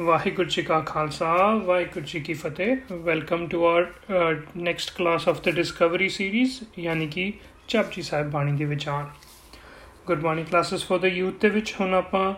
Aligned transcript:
Vaheguru 0.00 0.48
Ji 0.48 0.62
Ka 0.62 0.80
Khalsa, 0.80 1.62
Vaheguru 1.62 2.04
Ji 2.06 2.20
Ki 2.22 2.32
Fateh. 2.32 2.78
Welcome 2.88 3.50
to 3.50 3.66
our 3.66 3.88
uh, 4.08 4.34
next 4.54 4.94
class 4.94 5.26
of 5.26 5.42
the 5.42 5.52
Discovery 5.52 6.08
series, 6.08 6.52
ਯਾਨੀ 6.78 7.06
ਕਿ 7.06 7.32
ਚਪਜੀ 7.68 8.02
ਸਾਹਿਬ 8.02 8.30
ਬਾਣੀ 8.30 8.52
ਦੇ 8.52 8.64
ਵਿਚਾਰ। 8.64 9.10
Gurbani 10.06 10.44
classes 10.44 10.84
for 10.84 11.00
the 11.00 11.04
youth 11.04 11.40
ਦੇ 11.40 11.48
ਵਿੱਚ 11.48 11.74
ਹੁਣ 11.80 11.94
ਆਪਾਂ 11.94 12.34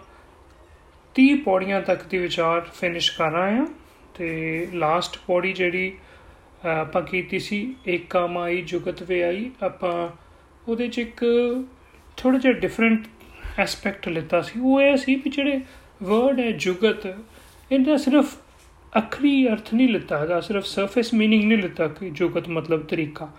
30 1.20 1.36
ਪੌੜੀਆਂ 1.44 1.80
ਤੱਕ 1.80 2.02
ਦੀ 2.02 2.18
ਵਿਚਾਰ 2.18 2.60
ਫਿਨਿਸ਼ 2.80 3.12
ਕਰ 3.18 3.30
ਰਹੇ 3.30 3.56
ਹਾਂ। 3.56 3.66
ਤੇ 4.14 4.68
ਲਾਸਟ 4.74 5.18
ਪੌੜੀ 5.26 5.52
ਜਿਹੜੀ 5.52 5.98
ਆਪਾਂ 6.64 7.02
ਕੀਤੀ 7.02 7.38
ਸੀ 7.38 7.74
ਏਕਾ 7.88 8.26
ਮਾਈ 8.26 8.62
ਜੁਗਤ 8.62 9.02
ਵੇ 9.02 9.22
ਆਈ 9.22 9.50
ਆਪਾਂ 9.62 10.08
ਉਹਦੇ 10.68 10.88
ਚ 10.88 10.98
ਇੱਕ 10.98 11.24
ਥੋੜਾ 12.16 12.38
ਜਿਹਾ 12.38 12.52
ਡਿਫਰੈਂਟ 12.52 13.06
ਐਸਪੈਕਟ 13.58 14.08
ਲਿੱਤਾ 14.08 14.42
ਸੀ। 14.42 14.60
ਉਹ 14.60 14.80
ਇਹ 14.80 14.96
ਸੀ 14.96 15.14
ਵੀ 15.14 15.30
ਜਿਹੜੇ 15.30 15.60
ਵਰਡ 16.02 16.40
ਹੈ 16.40 16.50
ਜੁਗਤ 16.50 17.18
ਇਹਦਾ 17.71 17.97
ਸਿਰਫ 17.97 18.35
ਅਖਰੀ 18.97 19.47
ਅਰਥ 19.47 19.73
ਨਹੀਂ 19.73 19.89
ਲਿੱਤਾ 19.89 20.17
ਹੈਗਾ 20.17 20.39
ਸਿਰਫ 20.39 20.65
ਸਰਫੇਸ 20.65 21.13
मीनिंग 21.13 21.43
ਨਹੀਂ 21.43 21.57
ਲਿੱਤਾ 21.57 21.87
ਕਿ 21.87 22.09
ਜੁਗਤ 22.09 22.49
ਮਤਲਬ 22.49 22.83
ਤਰੀਕਾ 22.83 23.29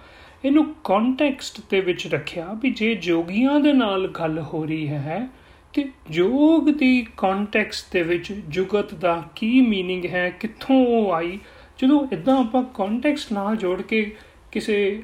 ਇਹਨੂੰ 0.45 0.75
ਕੰਟੈਕਸਟ 0.85 1.61
ਦੇ 1.71 1.80
ਵਿੱਚ 1.80 2.07
ਰੱਖਿਆ 2.07 2.53
ਵੀ 2.53 2.71
ਜੇ 2.71 2.95
ਜੋਗੀਆਂ 2.95 3.61
ਦੇ 3.61 3.73
ਨਾਲ 3.73 4.09
ਗੱਲ 4.09 4.39
ਹੋ 4.39 4.65
ਰਹੀ 4.65 4.89
ਹੈ 4.89 5.29
ਤੇ 5.73 5.85
ਜੋਗ 6.11 6.69
ਦੀ 6.69 7.07
ਕੰਟੈਕਸਟ 7.17 7.93
ਦੇ 7.93 8.03
ਵਿੱਚ 8.03 8.33
ਜੁਗਤ 8.33 8.95
ਦਾ 8.95 9.23
ਕੀ 9.37 9.61
मीनिंग 9.61 10.09
ਹੈ 10.11 10.30
ਕਿੱਥੋਂ 10.30 10.87
ਉਹ 10.87 11.12
ਆਈ 11.12 11.39
ਜਦੋਂ 11.79 12.07
ਇਦਾਂ 12.12 12.39
ਆਪਾਂ 12.39 12.62
ਕੰਟੈਕਸਟ 12.62 13.33
ਨਾਲ 13.33 13.57
ਜੋੜ 13.57 13.83
ਕੇ 13.83 14.17
ਕਿਸੇ 14.53 15.03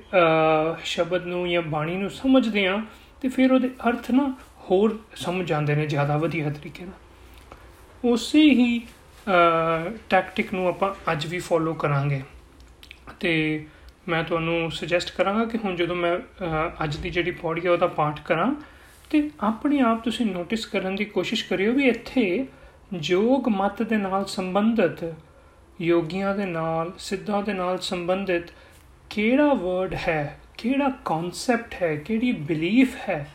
ਸ਼ਬਦ 0.84 1.26
ਨੂੰ 1.26 1.50
ਜਾਂ 1.50 1.62
ਬਾਣੀ 1.62 1.96
ਨੂੰ 1.96 2.10
ਸਮਝਦੇ 2.10 2.66
ਆ 2.66 2.82
ਤੇ 3.22 3.28
ਫਿਰ 3.28 3.52
ਉਹਦੇ 3.52 3.70
ਅਰਥ 3.88 4.10
ਨਾ 4.10 4.34
ਹੋਰ 4.70 4.98
ਸਮਝ 5.16 5.52
ਆਉਂਦੇ 5.52 5.74
ਨੇ 5.74 5.86
ਜ਼ਿਆਦਾ 5.86 6.16
ਵਧੀਆ 6.16 6.50
ਤਰੀਕੇ 6.50 6.84
ਨਾਲ 6.84 8.10
ਉਸੇ 8.12 8.42
ਹੀ 8.42 8.80
ਟੈਕਟਿਕ 10.09 10.53
ਨੂੰ 10.53 10.67
ਆਪਾਂ 10.67 10.93
ਅੱਜ 11.11 11.25
ਵੀ 11.27 11.39
ਫੋਲੋ 11.39 11.73
ਕਰਾਂਗੇ। 11.73 12.21
ਤੇ 13.19 13.65
ਮੈਂ 14.09 14.23
ਤੁਹਾਨੂੰ 14.23 14.71
ਸੁਜੈਸਟ 14.71 15.11
ਕਰਾਂਗਾ 15.15 15.45
ਕਿ 15.45 15.57
ਹੁਣ 15.57 15.75
ਜਦੋਂ 15.75 15.95
ਮੈਂ 15.95 16.17
ਅੱਜ 16.83 16.95
ਦੀ 16.97 17.09
ਜਿਹੜੀ 17.09 17.31
ਪੌੜੀ 17.31 17.65
ਹੈ 17.65 17.71
ਉਹਦਾ 17.71 17.87
ਪਾਠ 17.87 18.19
ਕਰਾਂ, 18.19 18.53
ਤੇ 19.09 19.29
ਆਪਣੇ 19.41 19.79
ਆਪ 19.81 20.03
ਤੁਸੀਂ 20.03 20.25
ਨੋਟਿਸ 20.25 20.65
ਕਰਨ 20.65 20.95
ਦੀ 20.95 21.05
ਕੋਸ਼ਿਸ਼ 21.05 21.47
ਕਰਿਓ 21.49 21.73
ਵੀ 21.73 21.87
ਇੱਥੇ 21.87 22.45
ਜੋਗ 22.93 23.49
ਮਤ 23.49 23.81
ਦੇ 23.83 23.97
ਨਾਲ 23.97 24.25
ਸੰਬੰਧਿਤ, 24.25 25.03
ਯੋਗੀਆਂ 25.81 26.35
ਦੇ 26.35 26.45
ਨਾਲ, 26.45 26.91
ਸਿੱਧਾਂ 26.99 27.41
ਦੇ 27.43 27.53
ਨਾਲ 27.53 27.77
ਸੰਬੰਧਿਤ 27.79 28.51
ਕਿਹੜਾ 29.09 29.53
ਵਰਡ 29.53 29.93
ਹੈ, 30.07 30.39
ਕਿਹੜਾ 30.57 30.89
ਕਨਸੈਪਟ 31.05 31.73
ਹੈ, 31.81 31.95
ਕਿਹੜੀ 31.95 32.31
ਬਿਲੀਫ 32.31 32.95
ਹੈ, 33.09 33.27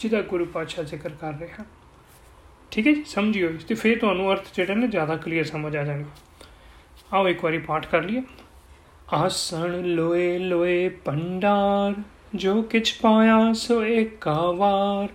ਜਿਹਦਾ 0.00 0.20
ਗੁਰੂ 0.22 0.44
ਪਾਤਸ਼ਾਹ 0.44 0.84
ਜ਼ਿਕਰ 0.84 1.10
ਕਰ 1.10 1.32
ਰਹੇ 1.32 1.48
ਹਨ। 1.50 1.64
ਠੀਕ 2.74 2.86
ਹੈ 2.86 2.92
ਜੀ? 2.92 3.04
ਸਮਝਿਓ 3.04 3.50
ਇਸ 3.50 3.64
ਤੇ 3.64 3.74
ਫਿਰ 3.74 3.98
ਤੁਹਾਨੂੰ 3.98 4.32
ਅਰਥ 4.32 4.44
ਜਿਹੜਾ 4.54 4.74
ਨੇ 4.74 4.86
ਜ਼ਿਆਦਾ 4.86 5.16
ਕਲੀਅਰ 5.16 5.44
ਸਮਝ 5.44 5.76
ਆ 5.76 5.84
ਜਾਣਗੇ। 5.84 6.04
ਆਓ 7.12 7.28
ਇੱਕ 7.28 7.44
ਵਾਰੀ 7.44 7.58
ਪਾਠ 7.58 7.86
ਕਰ 7.86 8.02
ਲਈਏ। 8.02 8.22
ਆਸਣ 9.12 9.82
ਲੋਏ 9.82 10.38
ਲੋਏ 10.38 10.88
ਪੰਡਾਰ 10.88 11.94
ਜੋ 12.34 12.62
ਕਿਛ 12.62 13.00
ਪਾਇਆ 13.00 13.52
ਸੋ 13.52 13.84
ਏਕਾ 13.84 14.50
ਵਾਰ 14.50 15.08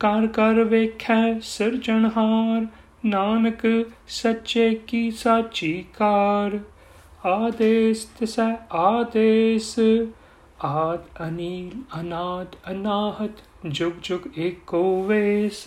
ਕਰ 0.00 0.26
ਕਰ 0.26 0.64
ਵੇਖੈ 0.64 1.38
ਸਿਰਜਣਹਾਰ 1.42 2.66
ਨਾਨਕ 3.04 3.90
ਸੱਚੇ 4.08 4.74
ਕੀ 4.74 5.10
ਸਾਚੀ 5.10 5.84
ਕਾਰ। 5.98 6.58
ਆਦੇਸ 7.28 8.04
ਤਿਸੈ 8.04 8.56
ਆਦੇਸ, 8.72 9.76
ਆਦ 10.64 11.28
ਅਨੀਲ 11.28 12.00
ਅਨਾਦ 12.00 12.56
ਅਨਾਹਤ, 12.70 13.30
ਜੁਗ 13.66 13.92
ਜੁਗ 14.02 14.38
ਏਕੋ 14.38 15.02
ਵੇਸ। 15.02 15.64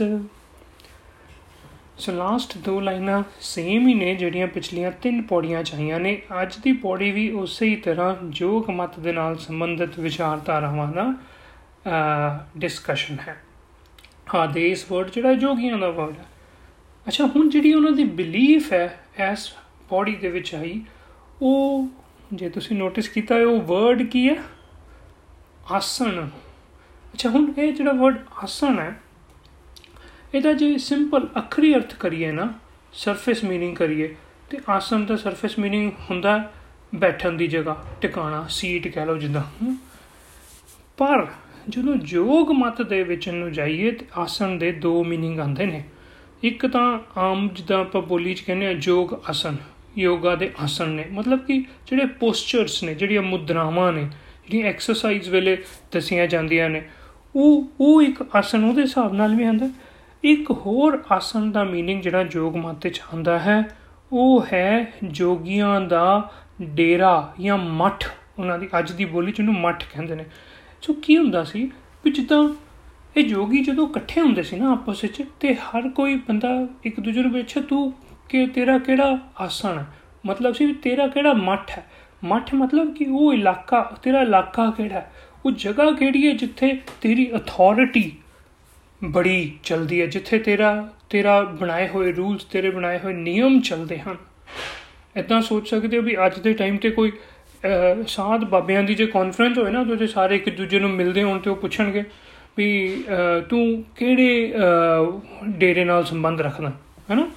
ਸੋ 1.99 2.11
ਲਾਸਟ 2.11 2.57
ਦੋ 2.57 2.79
ਲਾਈਨਾਂ 2.79 3.21
ਸੇਮ 3.41 3.87
ਹੀ 3.87 3.93
ਨੇ 3.93 4.13
ਜਿਹੜੀਆਂ 4.15 4.47
ਪਿਛਲੀਆਂ 4.47 4.91
ਤਿੰਨ 5.01 5.21
ਪੌੜੀਆਂ 5.21 5.63
ਚਾਹੀਆਂ 5.63 5.99
ਨੇ। 5.99 6.21
ਅੱਜ 6.41 6.55
ਦੀ 6.57 6.73
ਪੌੜੀ 6.73 7.11
ਵੀ 7.11 7.29
ਉਸੇ 7.31 7.65
ਹੀ 7.65 7.75
ਤਰ੍ਹਾਂ 7.75 8.15
ਜੋਗ 8.29 8.69
ਮਤ 8.71 8.99
ਦੇ 8.99 9.11
ਨਾਲ 9.11 9.37
ਸੰਬੰਧਿਤ 9.37 9.97
ਵਿਚਾਰਧਾਰਾਵਾਂ 9.99 10.87
ਦਾ 10.93 11.13
ਡਿਸਕਸ਼ਨ 12.57 13.17
ਹੈ। 13.27 13.35
ਆਦੇਸ 14.35 14.85
ਵਰਡ 14.91 15.09
ਜਿਹੜਾ 15.09 15.33
ਜੋਗੀਆਂ 15.35 15.77
ਦਾ 15.77 15.89
ਵਰਡ 15.89 16.17
ਹੈ। 16.17 16.25
ਅੱਛਾ, 17.05 17.25
ਹੁਣ 17.25 17.49
ਜਿਹੜੀ 17.49 17.73
ਉਹਨਾਂ 17.73 17.91
ਦੀ 17.91 18.03
ਬਿਲੀਫ 18.03 18.71
ਹੈ 18.73 18.99
ਐਸ 19.19 19.49
ਪੌੜੀ 19.89 20.15
ਦੇ 20.15 20.29
ਵਿੱਚ 20.29 20.53
ਆਈ, 20.55 20.81
ਉਹ 21.41 21.87
ਜੇ 22.33 22.49
ਤੁਸੀਂ 22.49 22.77
ਨੋਟਿਸ 22.77 23.09
ਕੀਤਾ 23.09 23.35
ਉਹ 23.47 23.61
ਵਰਡ 23.63 24.03
ਕੀ 24.03 24.27
ਹੈ? 24.29 24.35
ਆਸਣ। 25.71 26.25
ਅੱਛਾ, 27.13 27.29
ਹੁਣ 27.29 27.51
ਇਹ 27.57 27.73
ਜਿਹੜਾ 27.73 27.91
ਵਰਡ 27.91 28.25
ਆਸਣ 28.43 28.79
ਹੈ 28.79 28.99
ਇਹਦਾ 30.36 30.52
ਜੇ 30.52 30.76
ਸਿੰਪਲ 30.78 31.26
ਅਖਰੀ 31.38 31.74
ਅਰਥ 31.74 31.94
ਕਰੀਏ 31.94 32.30
ਨਾ 32.32 32.52
ਸਰਫੇਸ 32.94 33.44
मीनिंग 33.44 33.74
ਕਰੀਏ 33.74 34.14
ਤੇ 34.50 34.58
ਆਸਣ 34.68 35.04
ਦਾ 35.04 35.16
ਸਰਫੇਸ 35.16 35.58
मीनिंग 35.58 35.90
ਹੁੰਦਾ 36.10 36.42
ਬੈਠਣ 36.94 37.36
ਦੀ 37.36 37.46
ਜਗ੍ਹਾ 37.46 37.76
ਟਿਕਾਣਾ 38.00 38.46
ਸੀਟ 38.50 38.88
ਕਹਿ 38.88 39.06
ਲਓ 39.06 39.16
ਜਿੱਦਾਂ 39.16 39.42
ਪਰ 40.98 41.26
ਜਦੋਂ 41.68 41.94
ਯੋਗ 42.08 42.50
ਮਤ 42.50 42.82
ਦੇ 42.82 43.02
ਵਿੱਚ 43.02 43.28
ਨੂੰ 43.28 43.52
ਜਾਈਏ 43.52 43.90
ਤੇ 43.90 44.06
ਆਸਣ 44.18 44.58
ਦੇ 44.58 44.72
ਦੋ 44.72 45.02
मीनिंग 45.04 45.40
ਆਉਂਦੇ 45.40 45.66
ਨੇ 45.66 45.82
ਇੱਕ 46.42 46.66
ਤਾਂ 46.66 46.98
ਆਮ 47.20 47.48
ਜਿੱਦਾਂ 47.48 47.78
ਆਪਾਂ 47.80 48.02
ਬੋਲੀ 48.02 48.34
ਚ 48.34 48.40
ਕਹਿੰਦੇ 48.40 48.66
ਆ 48.66 48.74
ਯੋਗ 48.82 49.14
ਆਸਣ 49.30 49.56
ਯੋਗਾ 49.98 50.34
ਦੇ 50.34 50.50
ਆਸਣ 50.60 50.88
ਨੇ 50.88 51.04
ਮਤਲਬ 51.12 51.38
ਕਿ 51.38 51.58
ਜਿਹੜੇ 51.86 52.06
ਪੋਸਚਰਸ 52.20 52.82
ਨੇ 52.82 52.94
ਜਿਹੜੀਆਂ 52.94 53.22
ਮੁਦਰਾਵਾਂ 53.22 53.92
ਨੇ 53.92 54.02
ਜਿਹੜੀਆਂ 54.02 54.66
ਐਕਸਰਸਾਈਜ਼ 54.66 55.28
ਵੇਲੇ 55.30 55.56
ਦਸੀਆਂ 55.92 56.26
ਜਾਂਦੀਆਂ 56.26 56.68
ਨੇ 56.70 56.82
ਉਹ 57.36 57.64
ਉਹ 57.80 58.02
ਇੱਕ 58.02 58.22
ਆਸਣ 58.36 58.64
ਉਹਦੇ 58.64 58.82
ਹਿਸਾਬ 58.82 59.14
ਨਾਲ 59.14 59.34
ਵੀ 59.34 59.44
ਆਂਦਾ 59.44 59.68
ਇੱਕ 60.24 60.50
ਹੋਰ 60.50 61.02
ਆਸਣ 61.10 61.50
ਦਾ 61.50 61.62
मीनिंग 61.62 62.00
ਜਿਹੜਾ 62.02 62.24
ਯੋਗ 62.34 62.56
ਮਤ 62.56 62.84
ਵਿੱਚ 62.84 63.00
ਆਂਦਾ 63.14 63.38
ਹੈ 63.38 63.64
ਉਹ 64.12 64.46
ਹੈ 64.52 64.92
ਜੋਗੀਆਂ 65.04 65.80
ਦਾ 65.80 66.30
ਡੇਰਾ 66.62 67.32
ਜਾਂ 67.40 67.58
ਮੱਠ 67.58 68.04
ਉਹਨਾਂ 68.38 68.58
ਦੀ 68.58 68.68
ਅੱਜ 68.78 68.92
ਦੀ 68.92 69.04
ਬੋਲੀ 69.04 69.32
ਚ 69.32 69.40
ਉਹਨੂੰ 69.40 69.54
ਮੱਠ 69.54 69.84
ਕਹਿੰਦੇ 69.84 70.14
ਨੇ 70.14 70.24
ਸੋ 70.82 70.92
ਕੀ 70.92 71.16
ਹੁੰਦਾ 71.16 71.44
ਸੀ 71.44 71.70
ਵੀ 72.04 72.10
ਜਿੱਦਾਂ 72.10 72.48
ਇਹ 73.16 73.28
ਜੋਗੀ 73.28 73.62
ਜਦੋਂ 73.62 73.88
ਇਕੱਠੇ 73.88 74.20
ਹੁੰਦੇ 74.20 74.42
ਸੀ 74.42 74.56
ਨਾ 74.56 74.72
ਆਪਸ 74.72 75.04
ਵਿੱਚ 75.04 75.22
ਤੇ 75.40 75.54
ਹਰ 75.54 75.88
ਕੋਈ 75.88 76.14
ਬੰਦਾ 76.14 76.66
ਇੱਕ 76.84 77.00
ਦੂਜੇ 77.00 77.22
ਨੂੰ 77.22 77.32
ਪੁੱਛੇ 77.32 77.60
ਤੂੰ 77.60 77.92
ਕਿ 78.28 78.46
ਤੇਰਾ 78.46 78.78
ਕਿਹੜਾ 78.78 79.18
ਆਸਣ 79.40 79.78
ਹੈ 79.78 79.86
ਮਤਲਬ 80.26 80.54
ਸੀ 80.54 80.72
ਤੇਰਾ 80.72 81.06
ਕਿਹੜਾ 81.06 81.32
ਮੱਠ 81.32 81.70
ਹੈ 81.70 81.86
ਮੱਠ 82.24 82.54
ਮਤਲਬ 82.54 82.94
ਕਿ 82.94 83.04
ਉਹ 83.04 83.32
ਇਲਾਕਾ 83.32 83.92
ਤੇਰਾ 84.02 84.20
ਇਲਾਕਾ 84.20 84.70
ਕਿਹੜਾ 84.70 84.94
ਹੈ 84.94 85.12
ਉਹ 85.44 85.50
ਜਗ੍ਹਾ 85.50 85.90
ਕਿਹੜੀ 85.90 86.28
ਹੈ 86.28 86.32
ਜਿੱਥੇ 86.32 86.80
ਤੇਰੀ 87.00 87.30
ਅਥਾਰਟੀ 87.36 88.12
ਬੜੀ 89.01 89.51
ਚਲਦੀ 89.63 90.01
ਹੈ। 90.01 90.05
ਜਿੱਥੇ 90.05 90.39
ਤੇਰਾ 90.39 90.87
ਤੇਰਾ 91.09 91.41
ਬਣਾਏ 91.59 91.87
ਹੋਏ 91.87 92.11
ਰੂਲਸ, 92.11 92.43
ਤੇਰੇ 92.43 92.69
ਬਣਾਏ 92.69 92.99
ਹੋਏ 92.99 93.13
ਨਿਯਮ 93.13 93.59
ਚੱਲਦੇ 93.61 93.97
ਹਨ 93.99 94.15
ਇਦਾਂ 95.17 95.41
ਸੋਚ 95.41 95.69
ਸਕਦੇ 95.69 95.97
ਹੋ 95.97 96.01
ਵੀ 96.03 96.15
ਅੱਜ 96.25 96.39
ਦੇ 96.39 96.53
ਟਾਈਮ 96.53 96.77
ਤੇ 96.77 96.89
ਕੋਈ 96.89 97.11
ਸਾਧ 98.07 98.43
ਬਾਬਿਆਂ 98.45 98.83
ਦੀ 98.83 98.95
ਜੇ 98.95 99.05
ਕਾਨਫਰੰਸ 99.07 99.57
ਹੋਏ 99.57 99.71
ਨਾ, 99.71 99.79
ਉਹਦੇ 99.81 100.07
ਸਾਰੇ 100.07 100.35
ਇੱਕ 100.35 100.49
ਦੂਜੇ 100.49 100.79
ਨੂੰ 100.79 100.89
ਮਿਲਦੇ 100.89 101.23
ਹੋਣ 101.23 101.39
ਤੇ 101.39 101.49
ਉਹ 101.49 101.55
ਪੁੱਛਣਗੇ 101.55 102.03
ਵੀ 102.57 103.03
ਤੂੰ 103.49 103.83
ਕਿਹੜੇ 103.97 104.53
ਡੇਰੇ 105.57 105.83
ਨਾਲ 105.85 106.03
ਸੰਬੰਧ 106.05 106.41
ਰੱਖਦਾ, 106.41 106.71
ਹੈਨਾ? 107.09 107.27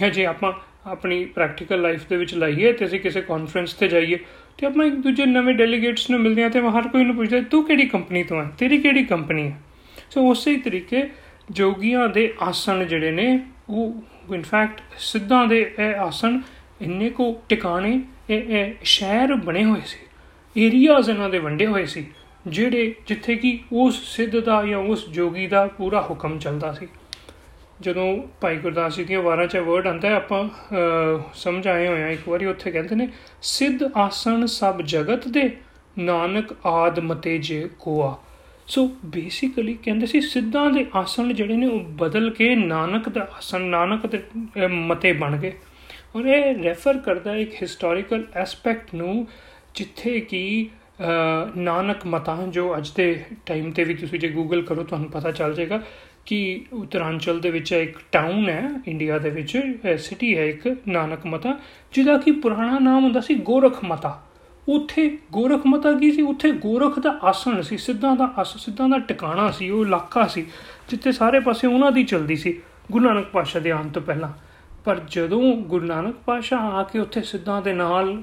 ਜਾਂ 0.00 0.10
ਜੇ 0.10 0.26
ਆਪਾਂ 0.26 0.52
ਆਪਣੀ 0.86 1.24
ਪ੍ਰੈਕਟੀਕਲ 1.34 1.82
ਲਾਈਫ 1.82 2.06
ਦੇ 2.08 2.16
ਵਿੱਚ 2.16 2.34
ਲਾਈਏ 2.34 2.72
ਤੇ 2.72 2.84
ਅਸੀਂ 2.86 3.00
ਕਿਸੇ 3.00 3.20
ਕਾਨਫਰੰਸ 3.22 3.74
ਤੇ 3.74 3.88
ਜਾਈਏ 3.88 4.18
ਤੇ 4.58 4.66
ਆਪਾਂ 4.66 4.84
ਇੱਕ 4.86 4.94
ਦੂਜੇ 4.96 5.26
ਨਵੇਂ 5.26 5.54
ਡੈਲੀਗੇਟਸ 5.54 6.08
ਨੂੰ 6.10 6.20
ਮਿਲਦੇ 6.20 6.44
ਆ 6.44 6.48
ਤੇ 6.48 6.60
ਹਰ 6.60 6.88
ਕੋਈ 6.88 7.04
ਨੂੰ 7.04 7.16
ਪੁੱਛਦਾ, 7.16 7.40
ਤੂੰ 7.40 7.64
ਕਿਹੜੀ 7.66 7.86
ਕੰਪਨੀ 7.86 8.22
ਤੋਂ 8.22 8.42
ਹੈ? 8.42 8.48
ਤੇਰੀ 8.58 8.78
ਕਿਹੜੀ 8.78 9.04
ਕੰਪਨੀ 9.04 9.46
ਹੈ? 9.46 9.58
ਸੋ 10.10 10.28
ਉਸੇ 10.30 10.56
ਤਰੀਕੇ 10.56 11.02
ਜੋਗੀਆਂ 11.50 12.08
ਦੇ 12.08 12.32
ਆਸਣ 12.42 12.84
ਜਿਹੜੇ 12.84 13.10
ਨੇ, 13.10 13.40
ਉਹ 13.70 14.34
ਇਨਫੈਕਟ 14.34 14.80
ਸਿੱਧਾਂ 14.98 15.46
ਦੇ 15.46 15.60
ਇਹ 15.78 15.94
ਆਸਣ 15.96 16.40
ਇੰਨੇ 16.80 17.10
ਕੋ 17.10 17.32
ਟਿਕਾਣੇ, 17.48 18.00
ਇਹ 18.30 18.50
ਇਹ 18.50 18.72
ਸ਼ਹਿਰ 18.84 19.34
ਬਣੇ 19.36 19.64
ਹੋਏ 19.64 19.80
ਸੀ 19.86 19.98
ਏਰੀਆਜ਼ 20.56 21.10
ਇਹਨਾਂ 21.10 21.28
ਦੇ 21.30 21.38
ਵੰਡੇ 21.38 21.66
ਹੋਏ 21.66 21.84
ਸੀ, 21.86 22.06
ਜਿਹੜੇ 22.46 22.94
ਜਿੱਥੇ 23.06 23.34
ਕਿ 23.36 23.58
ਉਸ 23.72 24.02
ਸਿੱਧ 24.06 24.36
ਦਾ 24.36 24.64
ਜਾਂ 24.66 24.78
ਉਸ 24.78 25.08
ਜੋਗੀ 25.10 25.46
ਦਾ 25.46 25.66
ਪੂਰਾ 25.76 26.00
ਹੁਕਮ 26.00 26.38
ਚੱਲਦਾ 26.38 26.72
ਸੀ। 26.72 26.88
ਜਦੋਂ 27.80 28.06
ਭਾਈ 28.40 28.56
ਗੁਰਦਾਸ 28.56 28.96
ਜੀ 28.96 29.04
ਦੀਆਂ 29.04 29.20
ਵਾਰਾਂ 29.22 29.46
'ਚ 29.46 29.56
ਵਰਡ 29.56 29.86
ਆਂਦਾ 29.86 30.14
ਆਪਾਂ 30.16 30.48
ਸਮਝ 31.34 31.66
ਆਏ 31.68 31.86
ਹੋਏ 31.88 32.02
ਆ 32.02 32.08
ਇੱਕ 32.08 32.28
ਵਾਰੀ 32.28 32.46
ਉੱਥੇ 32.46 32.70
ਕਹਿੰਦੇ 32.70 32.94
ਨੇ, 32.94 33.08
ਸਿੱਧ 33.42 33.82
ਆਸਣ 33.96 34.46
ਸਭ 34.46 34.80
ਜਗਤ 34.84 35.28
ਦੇ, 35.28 35.50
ਨਾਨਕ 35.98 36.54
ਆਦ 36.66 36.98
ਮਤੇ 37.00 37.38
ਜੇ 37.38 37.68
ਕੋਆ 37.78 38.16
ਸੋ 38.70 38.86
ਬੇਸਿਕਲੀ 39.06 39.74
ਕਹਿੰਦੇ 39.84 40.06
ਸੀ, 40.06 40.20
ਸਿੱਧਾਂ 40.20 40.70
ਦੇ 40.70 40.84
ਆਸਣ 40.94 41.32
ਜਿਹੜੇ 41.32 41.56
ਨੇ, 41.56 41.66
ਉਹ 41.66 41.80
ਬਦਲ 41.98 42.30
ਕੇ 42.30 42.54
ਨਾਨਕ 42.56 43.08
ਦਾ 43.08 43.28
ਆਸਣ, 43.36 43.60
ਨਾਨਕ 43.60 44.06
ਦੇ 44.06 44.66
ਮਤੇ 44.68 45.12
ਬਣ 45.12 45.36
ਗਏ। 45.36 45.52
ਔਰ 46.16 46.26
ਇਹ 46.26 46.62
ਰੈਫਰ 46.64 46.98
ਕਰਦਾ 46.98 47.34
ਇੱਕ 47.36 47.54
ਹਿਸਟੋਰੀਕਲ 47.62 48.24
ਐਸਪੈਕਟ 48.36 48.94
ਨੂੰ, 48.94 49.26
ਜਿੱਥੇ 49.74 50.20
ਕਿ 50.20 50.68
ਨਾਨਕ 51.56 52.06
ਮਤਾਂ, 52.06 52.46
ਜੋ 52.48 52.76
ਅੱਜ 52.76 52.90
ਦੇ 52.96 53.14
ਟਾਈਮ 53.46 53.70
ਤੇ 53.72 53.84
ਵੀ 53.84 53.94
ਤੁਸੀਂ 53.94 54.18
ਜੇ 54.20 54.28
ਗੂਗਲ 54.28 54.62
ਕਰੋ, 54.62 54.82
ਤੁਹਾਨੂੰ 54.84 55.10
ਪਤਾ 55.10 55.30
ਚੱਲ 55.32 55.54
ਜਾਏਗਾ 55.54 55.80
ਕਿ 56.26 56.64
ਉਤਰਾਂਚਲ 56.72 57.40
ਦੇ 57.40 57.50
ਵਿੱਚ 57.50 57.72
ਇੱਕ 57.72 57.98
ਟਾਊਨ 58.12 58.48
ਹੈ 58.48 58.70
ਇੰਡੀਆ 58.88 59.18
ਦੇ 59.18 59.30
ਵਿੱਚ 59.30 59.60
ਸਿਟੀ 59.98 60.36
ਹੈ 60.38 60.44
ਇੱਕ 60.46 60.66
ਨਾਨਕ 60.88 61.26
ਮਤਾ, 61.26 61.58
ਜਿਹਦਾ 61.92 62.16
ਕਿ 62.18 62.32
ਪੁਰਾਣਾ 62.32 62.78
ਨਾਮ 62.78 63.04
ਹੁੰਦਾ 63.04 63.20
ਸੀ 63.20 63.34
ਗੋਰਖ 63.42 63.84
ਮਤਾ। 63.84 64.20
ਉੱਥੇ 64.74 65.18
ਗੋਰਖ 65.32 65.66
ਮਤਾ 65.66 65.92
ਕੀ 65.92 66.12
ਸੀ? 66.12 66.22
ਉੱਥੇ 66.22 66.50
ਗੋਰਖ 66.50 66.98
ਦਾ 66.98 67.18
ਆਸਣ 67.22 67.62
ਸੀ, 67.62 67.76
ਸਿੱਧਾਂ 67.76 68.16
ਦਾ 68.16 68.32
ਆਸ 68.38 68.56
ਸਿੱਧਾਂ 68.56 68.88
ਦਾ 68.88 68.98
ਟਿਕਾਣਾ 68.98 69.50
ਸੀ, 69.50 69.70
ਉਹ 69.70 69.84
ਇਲਾਕਾ 69.84 70.26
ਸੀ, 70.26 70.46
ਜਿੱਥੇ 70.88 71.12
ਸਾਰੇ 71.12 71.40
ਪਾਸੇ 71.40 71.66
ਉਹਨਾਂ 71.66 71.92
ਦੀ 71.92 72.04
ਚਲਦੀ 72.04 72.36
ਸੀ, 72.36 72.60
ਗੁਰੂ 72.92 73.04
ਨਾਨਕ 73.04 73.26
ਪਾਤਸ਼ਾਹ 73.26 73.62
ਦੇ 73.62 73.70
ਆਉਣ 73.70 73.88
ਤੋਂ 73.88 74.02
ਪਹਿਲਾਂ। 74.02 74.28
ਪਰ 74.84 75.00
ਜਦੋਂ 75.10 75.56
ਗੁਰੂ 75.56 75.86
ਨਾਨਕ 75.86 76.14
ਪਾਸ਼ਾ 76.26 76.58
ਆ 76.58 76.82
ਕੇ 76.82 76.98
ਉੱਥੇ 76.98 77.22
ਸਿੱਧਾਂ 77.22 77.62
ਦੇ 77.62 77.72
ਨਾਲ 77.72 78.22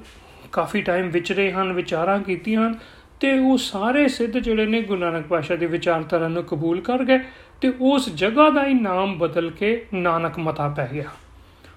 ਕਾਫੀ 0.51 0.81
ਟਾਈਮ 0.81 1.09
ਵਿਚਰੇ 1.09 1.51
ਹਨ, 1.51 1.73
ਵਿਚਾਰਾਂ 1.73 2.19
ਕੀਤੀਆਂ 2.19 2.73
ਤੇ 3.19 3.39
ਉਹ 3.39 3.57
ਸਾਰੇ 3.57 4.07
ਸਿੱਧ 4.07 4.37
ਜਿਹੜੇ 4.37 4.65
ਨੇ 4.65 4.81
ਗੁਰੂ 4.81 4.99
ਨਾਨਕ 4.99 5.25
ਪਾਸ਼ਾ 5.27 5.55
ਦੀ 5.55 5.65
ਵਿਚਾਰਧਾਰਾ 5.65 6.27
ਨੂੰ 6.27 6.43
ਕਬੂਲ 6.43 6.81
ਕਰ 6.81 7.03
ਗਏ 7.03 7.19
ਤੇ 7.61 7.73
ਉਸ 7.81 8.09
ਜਗ੍ਹਾ 8.09 8.49
ਦਾ 8.49 8.65
ਹੀ 8.65 8.73
ਨਾਮ 8.73 9.17
ਬਦਲ 9.17 9.49
ਕੇ 9.49 9.85
ਨਾਨਕ 9.93 10.39
ਮਤਾ 10.39 10.67
ਪੈ 10.69 10.89
ਗਿਆ। 10.93 11.09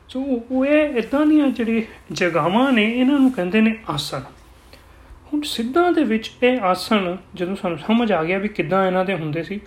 ਸੋ 0.08 0.20
ਉਹ 0.50 0.67
ਇਹ 0.67 0.94
ਇਦਾਂ 0.94 1.26
ਦੀਆਂ 1.26 1.49
ਜਿਹੜੀ 1.49 1.87
ਜਗਾਵਾਂ 2.12 2.72
ਨੇ, 2.72 2.84
ਇਹਨਾਂ 2.90 3.19
ਨੂੰ 3.19 3.32
ਕਹਿੰਦੇ 3.32 3.61
ਨੇ 3.61 3.76
ਆਸਣ। 3.88 4.20
ਹੁਣ 5.34 5.42
ਸਿੱਧਾਂ 5.42 5.92
ਦੇ 5.92 6.04
ਵਿੱਚ 6.04 6.31
ਇਹ 6.44 6.62
ਆਸਣ 6.62 7.16
ਜਦੋਂ 7.36 7.56
ਸਾਨੂੰ 7.56 7.78
ਸਮਝ 7.78 8.12
ਆ 8.12 8.24
ਗਿਆ 8.24 8.38
ਵੀ 8.38 8.48
ਕਿੱਦਾਂ 8.48 8.88
ਇਹਨਾਂ 8.88 9.06
ਦੇ 9.06 9.16
ਹੁੰਦੇ 9.16 9.44
ਸੀ 9.44 9.60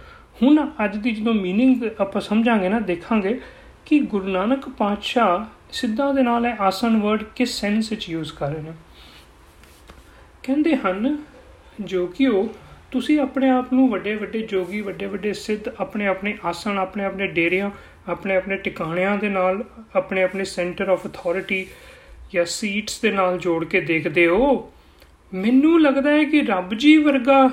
ਹੁਣ 0.43 0.67
ਅੱਜ 0.85 0.97
ਦੀ 0.97 1.11
ਜਦੋਂ 1.11 1.35
मीनिंग 1.35 1.89
ਆਪਾਂ 2.01 2.21
ਸਮਝਾਂਗੇ 2.21 2.69
ਨਾ 2.69 2.81
ਦੇਖਾਂਗੇ 2.81 3.41
ਕਿ 3.87 4.01
ਗੁਰੂ 4.01 4.29
ਨਾਨਕ 4.29 4.69
ਪਾਤਸ਼ਾਹ 4.69 5.45
ਸਿੱਧਾਂ 5.73 6.15
ਦੇ 6.15 6.23
ਨਾਲ 6.23 6.47
ਇਹ 6.47 6.61
ਆਸਣ 6.61 6.97
ਵਰਡ 6.97 7.23
ਕਿਸ 7.37 7.61
ਸੈਂਸ 7.61 7.91
ਵਿੱਚ 7.91 8.11
ਯੂਜ਼ 8.11 8.33
ਕਰ 8.33 8.51
ਰਹੇ 8.51 8.63
ਨੇ 8.63 8.73
ਕਹਿੰਦੇ 10.43 10.77
ਹਨ 10.77 11.17
ਜੋ 11.81 12.07
ਕਿ 12.07 12.27
ਉਹ 12.27 12.49
ਤੁਸੀਂ 12.91 13.21
ਆਪਣੇ 13.21 13.51
ਆਪ 13.51 13.73
ਨੂੰ 13.73 13.89
ਵੱਡੇ 13.91 14.15
ਵੱਡੇ 14.15 14.43
ਜੋਗੀ 14.43 14.81
ਵੱਡੇ 14.81 15.07
ਵੱਡੇ 15.07 15.33
ਸਿੱਧ 15.33 15.69
ਆਪਣੇ 15.81 16.07
ਆਪਣੇ 16.07 16.37
ਆਸਣ 16.45 16.79
ਆਪਣੇ 16.79 17.05
ਆਪਣੇ 17.05 17.27
ਡੇਰਿਆਂ 17.27 17.71
ਆਪਣੇ 18.09 18.37
ਆਪਣੇ 18.37 18.57
ਟਿਕਾਣਿਆਂ 18.57 19.17
ਦੇ 19.19 19.29
ਨਾਲ 19.29 19.65
ਆਪਣੇ 19.97 20.23
ਆਪਣੇ 20.23 20.45
ਸੈਂਟਰ 20.45 20.89
ਆਫ 20.89 21.07
ਅਥਾਰਟੀ 21.07 21.67
ਜਾਂ 22.33 22.45
ਸੀਟਸ 22.45 23.01
ਦੇ 23.01 23.11
ਨਾਲ 23.11 23.39
ਜੋੜ 23.39 23.65
ਕੇ 23.65 23.81
ਦੇਖਦੇ 23.81 24.27
ਹੋ 24.27 24.72
ਮੈਨੂੰ 25.34 25.82
ਲੱਗਦਾ 25.82 26.10
ਹੈ 26.10 26.24
ਕਿ 26.24 26.42
ਰੱਬ 26.42 26.74
ਜੀ 26.74 26.98
ਵਰਗਾ 26.98 27.50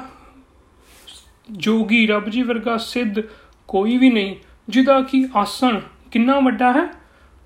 ਜੋਗੀ, 1.50 2.06
ਰੱਬ 2.06 2.28
ਜੀ 2.28 2.42
ਵਰਗਾ 2.42 2.76
ਸਿੱਧ 2.76 3.20
ਕੋਈ 3.68 3.96
ਵੀ 3.98 4.10
ਨਹੀਂ, 4.10 4.36
ਜਿਹਦਾ 4.68 5.00
ਕਿ 5.00 5.28
ਆਸਣ 5.36 5.80
ਕਿੰਨਾ 6.10 6.38
ਵੱਡਾ 6.40 6.72
ਹੈ? 6.72 6.86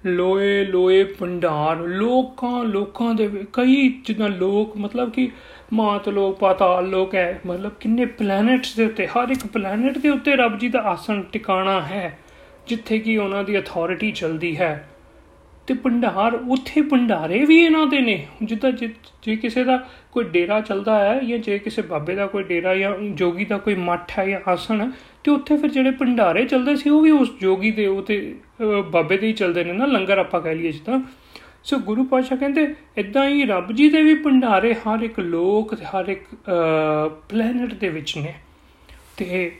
ਲੋਏ 0.07 0.65
ਲੋਏ 0.65 1.05
ਭੰਡਾਰ, 1.05 1.77
ਲੋਕਾਂ 1.77 2.65
ਲੋਕਾਂ 2.65 3.15
ਦੇ 3.15 3.47
ਕਈ 3.53 3.89
ਜਿੱਦਾਂ 3.89 4.29
ਲੋਕ, 4.29 4.77
ਮਤਲਬ 4.77 5.11
ਕਿ 5.11 5.31
ਮਾਤ 5.73 6.09
ਲੋਕ, 6.09 6.39
ਪਾਤਾਲ 6.39 6.89
ਲੋਕ 6.91 7.15
ਹੈ, 7.15 7.41
ਮਤਲਬ 7.47 7.73
ਕਿੰਨੇ 7.81 8.05
ਪਲੈਨਟਸ 8.05 8.77
ਦੇ 8.77 8.87
ਉੱਤੇ, 8.87 9.07
ਹਰ 9.07 9.29
ਇੱਕ 9.29 9.47
ਪਲੈਨਟ 9.47 9.99
ਦੇ 9.99 10.09
ਉੱਤੇ 10.09 10.37
ਰੱਬ 10.37 10.59
ਜੀ 10.59 10.69
ਦਾ 10.69 10.81
ਆਸਣ 10.81 11.23
ਟਿਕਾਣਾ 11.23 11.81
ਹੈ, 11.81 12.19
ਜਿੱਥੇ 12.67 12.99
ਕਿ 12.99 13.17
ਉਹਨਾਂ 13.19 13.45
ਦੀ 13.45 13.59
ਅਥਾਰਟੀ 13.59 14.11
ਚਲਦੀ 14.13 14.57
ਹੈ। 14.57 14.89
ਤੇ 15.67 15.75
ਭੰਡਾਰ, 15.75 16.35
ਉੱਥੇ 16.35 16.83
ਭੰਡਾਰੇ 16.83 17.45
ਵੀ 17.45 17.59
ਇਹਨਾਂ 17.59 17.87
ਦੇ 17.87 18.01
ਨੇ। 18.01 18.27
ਜਿੱਦਾਂ 18.43 18.71
ਜੇ 18.73 19.37
ਕਿਸੇ 19.37 19.65
ਦਾ 19.65 19.77
ਕੋਈ 20.13 20.25
ਡੇਰਾ 20.25 20.61
ਚੱਲਦਾ 20.61 20.99
ਹੈ 20.99 21.19
ਜਾਂ 21.21 21.39
ਜੇ 21.39 21.59
ਕਿਸੇ 21.59 21.83
ਬਾਬੇ 21.83 22.15
ਦਾ 22.15 22.27
ਕੋਈ 22.27 22.43
ਡੇਰਾ 22.43 22.75
ਜਾਂ 22.77 22.93
ਜੋਗੀ 23.13 23.45
ਦਾ 23.45 23.59
ਕੋਈ 23.59 23.75
ਮੱਠ 23.75 24.19
ਹੈ 24.19 24.27
ਜਾਂ 24.27 24.41
ਆਸਣ, 24.49 24.91
ਤੇ 25.25 25.31
ਉੱਥੇ 25.31 25.57
ਫਿਰ 25.57 25.71
ਜਿਹੜੇ 25.71 25.91
ਭੰਡਾਰੇ 25.91 26.45
ਚੱਲਦੇ 26.45 26.77
ਸੀ, 26.77 26.91
ਉਹ 26.91 27.01
ਵੀ 27.01 27.11
ਉਸ 27.11 27.31
ਜੋਗੀ 27.41 27.71
ਦੇ, 27.71 27.87
ਉਹ 27.87 28.03
ਤੇ 28.03 28.35
ਬਾਬੇ 28.87 29.17
ਦੇ 29.17 29.27
ਹੀ 29.27 29.33
ਚੱਲਦੇ 29.33 29.65
ਨੇ 29.65 29.73
ਨਾ, 29.73 29.87
ਲੰਗਰ 29.87 30.19
ਆਪਾਂ 30.19 30.41
ਕਹਿ 30.41 30.55
ਲਈਏ 30.55 30.73
ਜਿੱਦਾਂ। 30.73 31.01
ਸੋ 31.65 31.79
ਗੁਰੂ 31.81 32.05
ਪਾਸ਼ਾ 32.05 32.37
ਕਹਿੰਦੇ 32.37 32.67
ਇਦਾਂ 32.99 33.29
ਹੀ 33.29 33.45
ਰੱਬ 33.47 33.73
ਜੀ 33.73 33.89
ਦੇ 33.91 34.03
ਵੀ 34.03 34.15
ਭੰਡਾਰੇ 34.15 34.73
ਹਰ 34.77 35.03
ਇੱਕ 35.03 35.21
ਲੋਕ 35.21 35.75
ਤੇ 35.75 35.85
ਹਰ 35.87 36.09
ਇੱਕ 36.09 36.25
ਪਲੈਨਟ 37.29 37.75
ਦੇ 37.75 37.89
ਵਿੱਚ 37.89 38.17
ਨੇ। 38.17 38.35
ਤੇ 39.17 39.51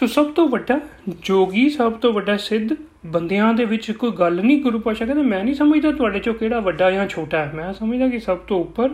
ਸੋ 0.00 0.06
ਸਭ 0.06 0.26
ਤੋਂ 0.26 0.48
ਵੱਡਾ 0.48 0.80
ਜੋਗੀ, 1.08 1.70
ਸਭ 1.70 1.92
ਤੋਂ 1.92 2.12
ਵੱਡਾ 2.12 2.36
ਸਿੱਧ 2.36 2.68
ਬੰਦਿਆਂ 3.06 3.54
ਦੇ 3.54 3.64
ਵਿੱਚ 3.64 3.90
ਕੋਈ 3.90 4.10
ਗੱਲ 4.10 4.40
ਨਹੀਂ, 4.40 4.62
ਗੁਰੂ 4.62 4.78
ਪਾਸ਼ਾ 4.78 5.06
ਕਹਿੰਦੇ, 5.06 5.22
ਮੈਂ 5.22 5.44
ਨਹੀਂ 5.44 5.54
ਸਮਝਦਾ 5.54 5.92
ਤੁਹਾਡੇ 5.92 6.18
ਚੋਂ 6.18 6.34
ਕਿਹੜਾ 6.34 6.60
ਵੱਡਾ 6.60 6.90
ਜਾਂ 6.90 7.08
ਛੋਟਾ 7.08 7.38
ਹੈ। 7.38 7.52
ਮੈਂ 7.54 7.72
ਸਮਝਦਾ 7.72 8.08
ਕਿ 8.08 8.18
ਸਭ 8.18 8.38
ਤੋਂ 8.38 8.60
ਉੱਪਰ 8.60 8.90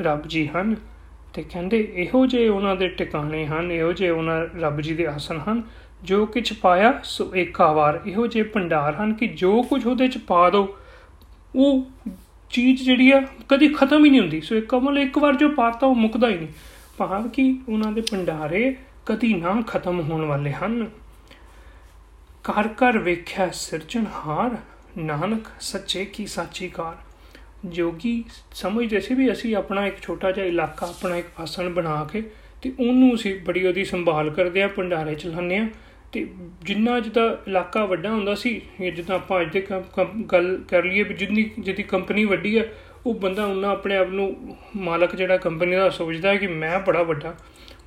ਰੱਬ 0.00 0.22
ਜੀ 0.26 0.48
ਹਨ। 0.48 0.76
ਤੇ 1.34 1.44
ਕਹਿੰਦੇ, 1.50 1.92
ਇਹੋ 1.94 2.26
ਜੇ 2.26 2.48
ਉਹਨਾਂ 2.48 2.76
ਦੇ 2.76 2.88
ਟਿਕਾਣੇ 2.88 3.46
ਹਨ, 3.46 3.72
ਇਹੋ 3.72 3.92
ਜੇ 3.92 4.10
ਉਹਨਾਂ 4.10 4.46
ਰੱਬ 4.60 4.80
ਜੀ 4.80 4.94
ਦੇ 4.94 5.06
ਆਸਨ 5.06 5.40
ਹਨ, 5.48 5.62
ਜੋ 6.02 6.26
ਕੁਝ 6.26 6.52
ਪਾਇਆ 6.52 7.00
ਸੋ 7.04 7.34
ਏਕਾ 7.36 7.72
ਵਾਰ 7.72 8.00
ਇਹੋ 8.06 8.26
ਜੇ 8.26 8.42
ਭੰਡਾਰ 8.42 8.94
ਹਨ 8.94 9.14
ਕਿ 9.14 9.26
ਜੋ 9.26 9.62
ਕੁਝ 9.62 9.86
ਉਹਦੇ 9.86 10.08
ਚ 10.08 10.18
ਪਾ 10.18 10.50
ਦੋ, 10.50 10.76
ਉਹ 11.56 11.86
ਚੀਜ਼ 12.50 12.82
ਜਿਹੜੀ 12.82 13.12
ਆ 13.12 13.22
ਕਦੀ 13.48 13.68
ਖਤਮ 13.68 14.04
ਹੀ 14.04 14.10
ਨਹੀਂ 14.10 14.20
ਹੁੰਦੀ। 14.20 14.40
ਸੋ 14.40 14.54
ਇੱਕ 14.54 14.66
ਕਮਲ 14.66 14.98
ਇੱਕ 14.98 15.18
ਵਾਰ 15.18 15.36
ਜੋ 15.36 15.48
ਪਾਤਾ, 15.48 15.86
ਉਹ 15.86 15.94
ਮੁੱਕਦਾ 15.94 16.28
ਹੀ 16.28 16.36
ਨਹੀਂ। 16.36 16.48
ਭਾਵ 16.98 17.28
ਕਿ 17.28 17.60
ਉਹਨਾਂ 17.68 17.92
ਦੇ 17.92 18.00
ਭੰਡਾਰੇ 18.00 18.76
ਕਦੀ 19.06 19.32
ਨਾ 19.34 19.60
ਖਤਮ 19.66 20.00
ਹੋਣ 20.00 20.24
ਵਾਲੇ 20.24 20.52
ਹਨ। 20.52 20.88
ਕਰ 22.44 22.68
ਕਰ 22.68 22.98
ਵੇਖਿਆ 22.98 23.48
ਸਿਰਜਣਹਾਰ 23.52 24.56
ਨਾਨਕ 24.98 25.48
ਸੱਚੇ 25.60 26.04
ਕੀ 26.04 26.26
ਸਾਚੀ 26.26 26.68
ਕਾਰ 26.68 26.96
ਜੋਗੀ 27.66 28.24
ਸਮਝਦੇ 28.54 29.00
ਸੀ 29.00 29.14
ਵੀ 29.14 29.30
ਅਸੀਂ 29.32 29.54
ਆਪਣਾ 29.56 29.86
ਇੱਕ 29.86 30.00
ਛੋਟਾ 30.02 30.30
ਜਿਹਾ 30.32 30.46
ਇਲਾਕਾ, 30.46 30.86
ਆਪਣਾ 30.86 31.16
ਇੱਕ 31.16 31.26
ਆਸਣ 31.40 31.68
ਬਣਾ 31.68 32.04
ਕੇ 32.12 32.22
ਤੇ 32.62 32.72
ਉਹਨੂੰ 32.80 33.14
ਅਸੀਂ 33.14 33.38
ਬੜੀ 33.40 33.66
ਉਹਦੀ 33.66 33.84
ਸੰਭਾਲ 33.84 34.30
ਕਰਦੇ 34.30 34.62
ਆ, 34.62 34.68
ਭੰਡਾਰੇ 34.68 35.14
ਚਲਾਉਂਦੇ 35.14 35.56
ਆ। 35.56 35.68
ਤੇ 36.12 36.26
ਜਿੰਨਾ 36.62 36.98
ਜਿੱਦਾਂ 37.00 37.28
ਇਲਾਕਾ 37.48 37.84
ਵੱਡਾ 37.86 38.10
ਹੁੰਦਾ 38.10 38.34
ਸੀ 38.34 38.60
ਜਿੱਦਾਂ 38.96 39.16
ਆਪਾਂ 39.16 39.40
ਅੱਜ 39.40 39.52
ਦੇ 39.52 39.66
ਗੱਲ 40.32 40.58
ਕਰ 40.68 40.84
ਲਈਏ 40.84 41.02
ਵੀ 41.02 41.14
ਜਿੰਨੀ, 41.14 41.50
ਜਿਹਦੀ 41.58 41.82
ਕੰਪਨੀ 41.82 42.24
ਵੱਡੀ 42.24 42.58
ਹੈ 42.58 42.64
ਉਹ 43.06 43.14
ਬੰਦਾ 43.14 43.44
ਉਹਨਾਂ 43.44 43.70
ਆਪਣੇ 43.70 43.96
ਆਪ 43.96 44.08
ਨੂੰ 44.08 44.56
ਮਾਲਕ 44.76 45.14
ਜਿਹੜਾ 45.16 45.36
ਕੰਪਨੀ 45.36 45.76
ਦਾ 45.76 45.88
ਸੋਚਦਾ 45.90 46.28
ਹੈ 46.28 46.36
ਕਿ 46.36 46.46
ਮੈਂ 46.46 46.78
ਬੜਾ 46.80 47.02
ਵੱਡਾ। 47.02 47.34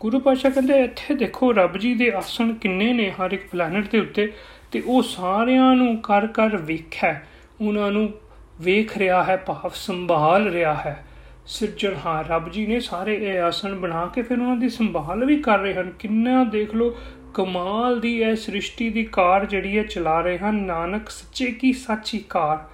ਗੁਰੂ 0.04 0.20
ਪਾਸ਼ਾ 0.20 0.50
ਕਹਿੰਦੇ, 0.50 0.84
ਇੱਥੇ 0.84 1.16
ਦੇਖੋ 1.16 1.52
ਰੱਬ 1.52 1.78
ਜੀ 1.78 1.96
ਦੇ 1.96 2.12
ਆਸਣ 2.12 2.54
ਕਿੰਨੇ 2.54 2.94
ਨੇ 2.94 3.12
ਹਰ 3.12 3.32
ਇੱਕ 3.32 3.48
ਪਲੈਨਟ 3.52 3.92
ਦੇ 3.92 4.00
ਉੱਤੇ, 4.00 4.34
ਤੇ 4.72 4.84
ਉਹ 4.86 5.04
ਸਾਰਿਆਂ 5.04 5.76
ਨੂੰ 5.76 5.98
ਕਰ 5.98 6.28
ਕਰ 6.28 6.58
ਵੇਖਿਆ 6.58 7.20
ਉਹਨਾਂ 7.62 7.92
ਨੂੰ 7.92 8.14
ਵੇਖ 8.62 8.98
ਰਿਹਾ 8.98 9.24
ਹੈ, 9.24 9.38
ਭਾਵ 9.38 9.72
ਸੰਭਾਲ 9.76 10.48
ਰਿਹਾ 10.48 10.74
ਹੈ। 10.74 11.06
ਸਿਰਜਣਹਾਰ 11.46 12.28
ਰੱਬ 12.28 12.50
ਜੀ 12.50 12.68
ਨੇ 12.68 12.80
ਸਾਰੇ 12.80 13.16
ਇਹ 13.16 13.40
ਆਸਣ 13.40 13.76
ਬਣਾ 13.76 14.06
ਕੇ 14.06 14.22
ਫਿਰ 14.22 14.40
ਉਹਨਾਂ 14.40 14.56
ਦੀ 14.56 14.70
ਸੰਭਾਲ 14.70 15.26
ਵੀ 15.26 15.38
ਕਰ 15.38 15.60
ਰਹੇ 15.60 15.74
ਹਨ। 15.74 15.92
ਕਿੰਨਾ 16.00 16.44
ਦੇਖ 16.44 16.76
ਲਓ, 16.76 16.98
ਕਮਾਲ 17.34 18.00
ਦੀ 18.00 18.22
ਇਹ 18.22 18.36
ਸ੍ਰਿਸ਼ਟੀ 18.36 18.90
ਦੀ 18.90 19.04
ਕਾਰ 19.04 19.46
ਜਿਹੜੀ 19.46 19.78
ਹੈ 19.78 19.84
ਚਲਾ 19.84 20.22
ਰਹੇ 20.22 20.38
ਹਨ। 20.38 20.56
ਨਾਨਕ 20.56 21.10
ਸੱਚੇ 21.10 21.46
ਕੀ 21.46 21.74
ਸੱਚੀ 21.74 22.24
ਕਾਰ। 22.30 22.68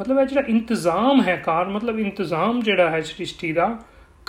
ਮਤਲਬ 0.00 0.18
ਇਹ 0.18 0.26
ਜਿਹੜਾ 0.26 0.42
ਇੰਤਜ਼ਾਮ 0.48 1.22
ਹੈ 1.22 1.36
ਕਾਰ, 1.36 1.68
ਮਤਲਬ 1.68 1.98
ਇੰਤਜ਼ਾਮ 1.98 2.60
ਜਿਹੜਾ 2.60 2.90
ਹੈ 2.90 3.00
ਸ੍ਰਿਸ਼ਟੀ 3.00 3.52
ਦਾ 3.52 3.78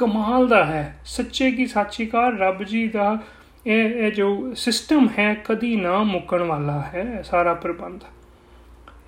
ਕਮਾਲ 0.01 0.48
ਦਾ 0.48 0.63
ਹੈ। 0.65 0.83
ਸੱਚੇ 1.06 1.51
ਕੀ 1.51 1.65
ਸਾਚੀਕਾਰ, 1.65 2.38
ਰੱਬ 2.38 2.63
ਜੀ 2.63 2.88
ਦਾ 2.88 3.18
ਇਹ 3.68 3.89
ਇਹ 3.95 4.12
ਜੋ 4.12 4.53
ਸਿਸਟਮ 4.56 5.07
ਹੈ 5.19 5.33
ਕਦੀ 5.45 5.75
ਨਾ 5.75 5.98
ਮੁੱਕਣ 6.03 6.44
ਵਾਲਾ 6.44 6.80
ਹੈ, 6.94 7.21
ਸਾਰਾ 7.24 7.53
ਪ੍ਰਬੰਧ। 7.53 8.03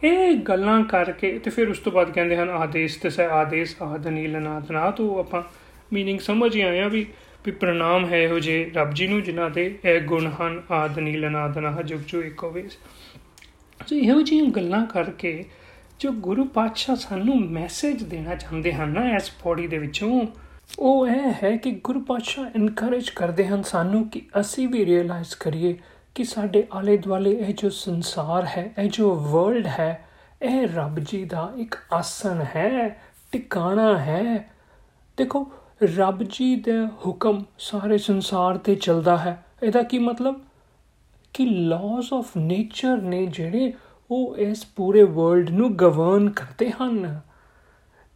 ਇਹ 0.04 0.36
ਗੱਲਾਂ 0.38 0.84
ਕਰਕੇ 0.84 1.38
ਤੇ 1.40 1.50
ਫਿਰ 1.50 1.70
ਉਸ 1.70 1.80
ਤੋਂ 1.80 1.92
ਬਾਅਦ 1.92 2.12
ਕਹਿੰਦੇ 2.12 2.38
ਹਨ, 2.38 2.50
ਆਦੇਸ਼ 2.50 3.00
ਤੇ 3.00 3.10
ਸਹਿ 3.10 3.28
ਆਦੇਸ਼ 3.32 3.76
ਆਦਨੀਲ 3.82 4.40
ਨਾਦਨਾ 4.42 4.90
ਤੋਂ 4.92 5.20
ਆਪਾਂ 5.20 5.42
ਮੀਨਿੰਗ 5.94 6.20
ਸਮਝ 6.20 6.56
ਹੀ 6.56 6.62
ਆਇਆ 6.62 6.88
ਵੀ 6.88 7.06
ਵੀ 7.46 7.52
ਪ੍ਰਣਾਮ 7.52 8.06
ਹੈ 8.06 8.18
ਇਹੋ 8.18 8.40
ਜੇ 8.40 8.72
ਰੱਬ 8.76 8.94
ਜੀ 8.94 9.08
ਨੂੰ, 9.08 9.22
ਜਿਨ੍ਹਾਂ 9.22 9.50
ਦੇ 9.50 9.80
ਇਹ 9.86 10.02
ਗੁਣ 10.02 10.30
ਹਨ 10.42 10.62
ਆਦਨੀਲ 10.72 11.32
ਨਾਦਨਾ 11.32 11.82
ਜੁਗ 11.82 12.00
ਜੋ 12.08 12.22
ਇੱਕ 12.22 12.44
ਹੋਵੇ 12.44 12.68
ਸੋ 13.88 13.96
ਇਹੋ 13.96 14.22
ਜਿਹੀਆਂ 14.22 14.46
ਗੱਲਾਂ 14.46 14.86
ਕਰਕੇ 14.86 15.44
ਜੋ 16.00 16.12
ਗੁਰੂ 16.12 16.46
ਪਾਤਸ਼ਾਹ 16.46 16.96
ਸਾਨੂੰ 16.96 17.40
ਮੈਸੇਜ 17.52 18.04
ਦੇਣਾ 18.04 18.36
ਚਾਹੁੰਦੇ 18.36 18.74
ਹਨ 18.74 18.90
ਨਾ 18.90 19.16
ਇਸ 19.16 19.32
ਪੌੜੀ 19.44 19.68
ਦੇ 19.68 19.78
ਵਿੱਚੋਂ 19.78 20.26
ਉਹ 20.80 21.08
ਇਹ 21.08 21.34
ਹੈ 21.44 21.58
ਕਿ 21.58 21.72
ਗੁਰੂ 21.72 22.00
ਪਾਤਸ਼ਾਹ 22.00 22.50
ਇਨਕਰੇਜ 22.56 23.10
ਕਰਦੇ 23.10 23.48
ਹਨ 23.48 23.64
ਸਾਨੂੰ 23.64 24.10
ਕਿ 24.10 24.22
ਅਸੀਂ 24.40 24.68
ਵੀ 24.68 24.86
ਰਿਅਲਾਈਜ਼ 24.86 25.36
ਕਰੀਏ 25.40 25.78
ਕਿ 26.16 26.24
ਸਾਡੇ 26.24 26.68
ਆਲੇ 26.74 26.98
ਦੁਆਲੇ 26.98 27.32
ਇਹ 27.32 27.54
ਜੋ 27.54 27.70
ਸੰਸਾਰ 27.70 28.46
ਹੈ, 28.46 28.74
ਇਹ 28.78 28.90
ਜੋ 28.90 29.16
ਵਰਲਡ 29.16 29.68
ਹੈ, 29.68 30.06
ਇਹ 30.42 30.68
ਰੱਬ 30.76 31.00
ਜੀ 31.00 31.26
ਦਾ 31.26 31.54
ਇੱਕ 31.58 31.76
ਆਸਣ 31.94 32.46
ਹੈ, 32.56 33.02
ਟਿਕਾਣਾ 33.32 33.98
ਹੈ। 33.98 34.50
ਦੇਖੋ, 35.18 35.52
ਰੱਬ 35.96 36.24
ਜੀ 36.24 36.56
ਦੇ 36.56 36.72
ਹੁਕਮ 37.06 37.44
ਸਾਰੇ 37.60 37.98
ਸੰਸਾਰ 37.98 38.58
ਤੇ 38.58 38.76
ਚੱਲਦਾ 38.76 39.18
ਹੈ। 39.18 39.46
ਇਹਦਾ 39.64 39.84
ਕੀ 39.84 40.00
ਮਤਲਬ? 40.00 40.42
ਕਿ 41.34 41.46
ਲਾਜ਼ 41.46 42.14
ਆਫ 42.14 42.38
ਨੇਚਰ 42.38 42.98
ਨੇ 42.98 43.26
ਜਿਹੜੇ 43.26 43.74
ਉਹ 44.12 44.38
ਇਸ 44.38 44.66
ਪੂਰੇ 44.76 45.04
ਵਰਲਡ 45.04 45.50
ਨੂੰ 45.50 45.80
ਗਵਰਨ 45.80 46.30
ਕਰਦੇ 46.30 46.72
ਹਨ। 46.72 47.20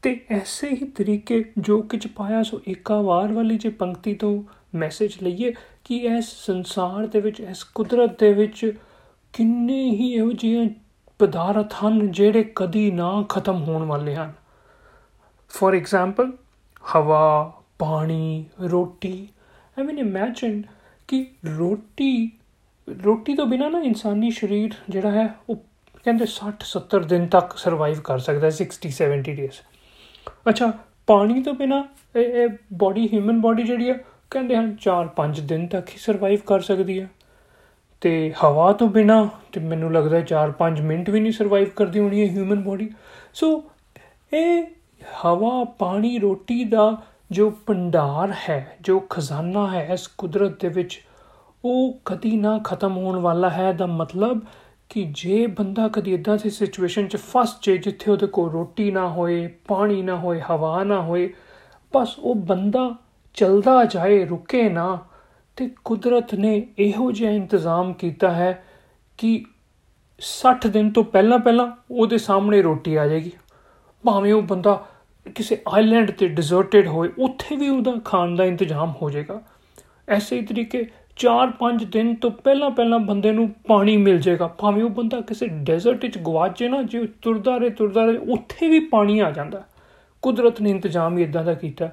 ਤੇ 0.01 0.21
ਐਸੇ 0.29 0.69
ਹੀ 0.69 0.85
ਤਰੀਕੇ 0.85 1.53
ਜੋ 1.57 1.81
ਕੁਝ 1.81 2.07
ਪਾਇਆ 2.07 2.43
ਸੋ 2.43 2.61
ਇੱਕਾ 2.67 3.01
ਵਾਰ 3.01 3.33
ਵਾਲੀ 3.33 3.57
ਜੇ 3.57 3.69
ਪੰਕਤੀ 3.69 4.13
ਤੋਂ 4.13 4.43
ਮੈਸੇਜ 4.75 5.17
ਲਈਏ 5.23 5.53
ਕਿ 5.83 5.97
ਇਸ 5.97 6.25
ਸੰਸਾਰ 6.45 7.07
ਦੇ 7.07 7.19
ਵਿੱਚ, 7.19 7.39
ਇਸ 7.39 7.63
ਕੁਦਰਤ 7.63 8.19
ਦੇ 8.19 8.33
ਵਿੱਚ 8.33 8.73
ਕਿੰਨੇ 9.33 9.89
ਹੀ 9.91 10.13
ਇਹੋ 10.13 10.31
ਜਿਹੇ 10.31 10.69
ਪਦਾਰਥ 11.19 11.73
ਹਨ 11.73 12.11
ਜਿਹੜੇ 12.11 12.51
ਕਦੀ 12.55 12.91
ਨਾ 12.91 13.25
ਖਤਮ 13.29 13.63
ਹੋਣ 13.63 13.83
ਵਾਲੇ 13.83 14.15
ਹਨ। 14.15 14.33
ਫੋਰ 15.49 15.75
ਐਗਜ਼ਾਮਪਲ 15.75 16.31
ਹਵਾ, 16.95 17.53
ਪਾਣੀ, 17.79 18.45
ਰੋਟੀ। 18.61 19.27
ਆਈ 19.79 19.85
ਮੀਨ 19.85 19.99
ਇਮੇਜਿਨ 19.99 20.63
ਕਿ 21.07 21.27
ਰੋਟੀ 21.57 22.31
ਰੋਟੀ 23.03 23.35
ਤੋਂ 23.35 23.45
ਬਿਨਾ 23.45 23.69
ਨਾ 23.69 23.81
ਇਨਸਾਨੀ 23.81 24.31
ਸਰੀਰ 24.31 24.73
ਜਿਹੜਾ 24.89 25.11
ਹੈ, 25.11 25.35
ਉਹ 25.49 25.55
ਕਹਿੰਦੇ 26.03 26.25
60 26.25 26.65
70 26.65 27.03
ਦਿਨ 27.03 27.27
ਤੱਕ 27.27 27.57
ਸਰਵਾਈਵ 27.57 27.99
ਕਰ 27.99 28.19
ਸਕਦਾ 28.19 28.47
ਹੈ 28.47 28.51
60 28.51 28.91
70 28.91 29.35
ਡੇਸ 29.35 29.61
ਅੱਛਾ, 30.49 30.73
ਪਾਣੀ 31.07 31.43
ਤੋਂ 31.43 31.53
ਬਿਨਾ 31.53 31.83
ਇਹ 32.15 32.49
ਬਾਡੀ 32.73 33.09
ਹਿਊਮਨ 33.13 33.41
ਬਾਡੀ 33.41 33.63
ਜਿਹੜੀ 33.63 33.89
ਹੈ 33.89 34.03
ਕਹਿੰਦੇ 34.31 34.55
ਹਨ 34.55 34.75
4-5 34.81 35.41
ਦਿਨ 35.41 35.67
ਤੱਕ 35.67 35.89
ਹੀ 35.89 35.97
ਸਰਵਾਈਵ 35.97 36.39
ਕਰ 36.45 36.59
ਸਕਦੀ 36.59 36.99
ਹੈ 37.01 37.09
ਤੇ 38.01 38.33
ਹਵਾ 38.43 38.73
ਤੋਂ 38.73 38.87
ਬਿਨਾ 38.87 39.29
ਤੇ 39.51 39.59
ਮੈਨੂੰ 39.59 39.93
ਲੱਗਦਾ 39.93 40.19
4-5 40.19 40.81
ਮਿੰਟ 40.81 41.09
ਵੀ 41.09 41.19
ਨਹੀਂ 41.19 41.31
ਸਰਵਾਈਵ 41.31 41.69
ਕਰਦੀ 41.75 41.99
ਹੋਣੀ 41.99 42.21
ਹੈ 42.21 42.33
ਹਿਊਮਨ 42.33 42.63
ਬਾਡੀ 42.63 42.89
ਸੋ 43.33 43.63
ਇਹ 44.33 44.63
ਹਵਾ, 45.25 45.63
ਪਾਣੀ, 45.63 46.19
ਰੋਟੀ 46.19 46.63
ਦਾ 46.63 46.97
ਜੋ 47.31 47.49
ਭੰਡਾਰ 47.65 48.33
ਹੈ, 48.49 48.77
ਜੋ 48.81 48.99
ਖਜ਼ਾਨਾ 48.99 49.67
ਹੈ 49.67 49.87
ਇਸ 49.93 50.07
ਕੁਦਰਤ 50.07 50.61
ਦੇ 50.61 50.67
ਵਿੱਚ, 50.67 51.01
ਉਹ 51.65 51.99
ਕਦੀ 52.05 52.37
ਨਾ 52.37 52.59
ਖਤਮ 52.63 52.97
ਹੋਣ 52.97 53.15
ਵਾਲਾ 53.15 53.49
ਹੈ। 53.49 53.71
ਦਾ 53.73 53.85
ਮਤਲਬ 53.85 54.41
ਕਿ 54.89 55.07
ਜੇ 55.11 55.47
ਬੰਦਾ 55.47 55.87
ਕਦੀ 55.87 56.13
ਇਦਾਂ 56.13 56.37
ਦੀ 56.43 56.49
ਸਿਚੁਏਸ਼ਨ 56.49 57.07
'ਚ 57.07 57.15
ਫਸ 57.15 57.55
ਜੇ 57.61 57.77
ਜਿੱਥੇ 57.77 58.11
ਉਹਦੇ 58.11 58.27
ਕੋਲ 58.27 58.51
ਰੋਟੀ 58.51 58.91
ਨਾ 58.91 59.09
ਹੋਏ, 59.09 59.47
ਪਾਣੀ 59.47 60.01
ਨਾ 60.01 60.15
ਹੋਏ, 60.15 60.41
ਹਵਾ 60.41 60.83
ਨਾ 60.83 61.01
ਹੋਏ, 61.01 61.33
ਬਸ 61.93 62.19
ਉਹ 62.19 62.35
ਬੰਦਾ 62.35 62.95
ਚਲਦਾ 63.33 63.85
ਜਾਏ, 63.85 64.25
ਰੁਕੇ 64.25 64.69
ਨਾ, 64.69 65.05
ਤੇ 65.55 65.69
ਕੁਦਰਤ 65.85 66.35
ਨੇ 66.35 66.67
ਇਹੋ 66.77 67.11
ਜਿਹਾ 67.11 67.31
ਇੰਤਜ਼ਾਮ 67.31 67.93
ਕੀਤਾ 67.93 68.31
ਹੈ 68.31 68.63
ਕਿ 69.17 69.45
60 70.19 70.67
ਦਿਨ 70.67 70.91
ਤੋਂ 70.91 71.03
ਪਹਿਲਾਂ 71.03 71.39
ਪਹਿਲਾਂ 71.39 71.71
ਉਹਦੇ 71.91 72.17
ਸਾਹਮਣੇ 72.17 72.61
ਰੋਟੀ 72.61 72.95
ਆ 72.95 73.07
ਜਾਏਗੀ। 73.07 73.31
ਭਾਵੇਂ 74.05 74.33
ਉਹ 74.33 74.41
ਬੰਦਾ 74.41 74.85
ਕਿਸੇ 75.35 75.61
ਆਈਲੈਂਡ 75.73 76.11
ਤੇ 76.11 76.27
ਡਿਜ਼ਰਟਡ 76.27 76.87
ਹੋਏ, 76.87 77.09
ਉੱਥੇ 77.19 77.55
ਵੀ 77.55 77.69
ਉਹਦਾ 77.69 77.93
ਖਾਣ 78.05 78.35
ਦਾ 78.35 78.45
ਇੰਤਜ਼ਾਮ 78.45 78.93
ਹੋ 79.01 79.09
ਜਾਏਗਾ। 79.09 79.41
ਐਸੇ 80.09 80.39
ਹੀ 80.39 80.45
ਤਰੀਕੇ 80.45 80.89
4-5 81.17 81.85
ਦਿਨ 81.85 82.15
ਤੋਂ 82.15 82.31
ਪਹਿਲਾਂ 82.31 82.69
ਪਹਿਲਾਂ 82.69 82.99
ਬੰਦੇ 82.99 83.31
ਨੂੰ 83.31 83.49
ਪਾਣੀ 83.67 83.97
ਮਿਲ 83.97 84.19
ਜਾਏਗਾ। 84.19 84.47
ਭਾਵੇਂ 84.47 84.83
ਉਹ 84.83 84.89
ਬੰਦਾ 84.89 85.21
ਕਿਸੇ 85.21 85.47
ਡੈਜ਼ਰਟ 85.47 86.01
ਵਿੱਚ 86.01 86.17
ਗਵਾਚੇ 86.17 86.69
ਨਾ, 86.69 86.81
ਜੇ 86.81 87.07
ਤੁਰਦਾ 87.21 87.57
ਰਹੇ 87.57 87.69
ਤੁਰਦਾ 87.69 88.05
ਰਹੇ, 88.05 88.17
ਉੱਥੇ 88.17 88.67
ਵੀ 88.67 88.79
ਪਾਣੀ 88.79 89.19
ਆ 89.19 89.31
ਜਾਂਦਾ। 89.31 89.63
ਕੁਦਰਤ 90.21 90.61
ਨੇ 90.61 90.69
ਇੰਤਜ਼ਾਮ 90.69 91.17
ਹੀ 91.17 91.23
ਇਦਾਂ 91.23 91.43
ਦਾ 91.43 91.53
ਕੀਤਾ। 91.53 91.89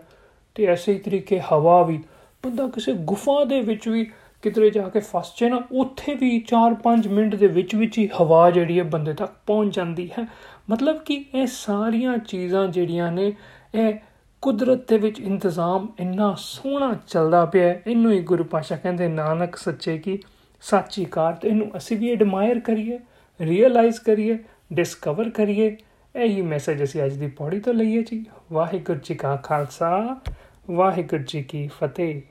ਤੇ 0.55 0.65
ਐਸੇ 0.65 0.93
ਹੀ 0.93 0.99
ਤਰੀਕੇ 0.99 1.41
ਹਵਾ 1.41 1.83
ਵੀ। 1.83 2.03
ਬੰਦਾ 2.45 2.69
ਕਿਸੇ 2.69 2.93
ਗੁਫਾ 2.93 3.45
ਦੇ 3.45 3.61
ਵਿੱਚ 3.61 3.89
ਵੀ 3.89 4.11
ਕਿਤੇ 4.43 4.71
ਜਾ 4.71 4.89
ਕੇ 4.89 5.01
ਫਸ 5.01 5.33
ਜੇ 5.41 5.49
ਨਾ, 5.49 5.63
ਉੱਥੇ 5.73 6.15
ਵੀ 6.15 6.41
4-5 6.41 7.09
ਮਿੰਟ 7.09 7.35
ਦੇ 7.35 7.47
ਵਿੱਚ 7.47 7.75
ਵਿੱਚ 7.75 7.99
ਹੀ 7.99 8.09
ਹਵਾ 8.21 8.51
ਜਿਹੜੀ 8.51 8.79
ਹੈ 8.79 8.85
ਬੰਦੇ 8.85 9.13
ਤੱਕ 9.13 9.33
ਪਹੁੰਚ 9.47 9.77
ਜਾਂਦੀ 9.77 10.11
ਹੈ। 10.19 10.29
ਮਤਲਬ 10.71 10.99
ਕਿ 10.99 11.25
ਇਹ 11.35 11.47
ਸਾਰੀਆਂ 11.47 12.19
ਚੀਜ਼ਾਂ 12.19 12.69
ਜਿਹੜੀਆਂ 12.69 13.13
ਨੇ, 13.13 13.33
ਇਹ 13.75 13.95
ਕੁਦਰਤ 14.45 14.89
ਦੇ 14.89 14.99
ਵਿੱਚ 14.99 15.21
ਇੰਤਜ਼ਾਮ 15.21 15.89
ਇੰਨਾ 16.01 16.35
ਸੋਹਣਾ 16.39 16.99
ਚੱਲਦਾ 17.09 17.45
ਪਿਆ 17.45 17.75
ਇਹਨੂੰ 17.87 18.13
ਹੀ 18.13 18.23
ਗੁਰੂ 18.23 18.45
ਪਾਸ਼ਾ 18.45 18.77
ਕਹਿੰਦੇ, 18.77 19.09
ਨਾਨਕ 19.09 19.57
ਸੱਚੇ 19.57 19.99
ਕੀ 19.99 20.19
ਸੱਚੀ 20.61 21.05
ਕਾਰ 21.05 21.33
ਤੇ 21.33 21.49
ਇਹਨੂੰ 21.49 21.71
ਅਸੀਂ 21.77 21.97
ਵੀ 21.97 22.11
ਐਡਮਾਇਰ 22.13 22.61
ਕਰੀਏ 22.61 22.99
ਰੀਅਲਾਈਜ਼ 23.41 24.01
ਕਰੀਏ 24.01 24.39
ਡਿਸਕਵਰ 24.73 25.31
ਕਰੀਏ। 25.31 25.77
ਇਹੀ 26.17 26.43
ਮੈਸੇਜ 26.43 26.83
ਅਸੀਂ 26.83 27.05
ਅੱਜ 27.05 27.13
ਦੀ 27.13 27.27
ਪੌੜੀ 27.27 27.61
ਤੋਂ 27.61 27.75
ਲਈਏ 27.75 28.03
ਜੀ। 28.03 28.27
ਵਾਹਿਗੁਰੂ 28.53 29.01
ਜੀ 29.05 29.15
ਕਾ 29.15 29.37
ਖਾਲਸਾ, 29.37 30.21
ਵਾਹਿਗੁਰੂ 30.71 31.25
ਜੀ 31.27 31.43
ਕੀ 31.43 31.67
ਫਤਿਹ। 31.67 32.23